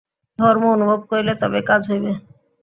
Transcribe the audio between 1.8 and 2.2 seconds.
হইবে।